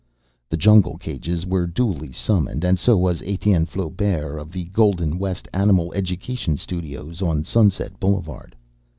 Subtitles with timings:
[0.49, 5.47] The jungle cages were duly summoned and so was Etienne Flaubert of the Golden West
[5.53, 8.55] Animal Education Studios on Sunset Boulevard.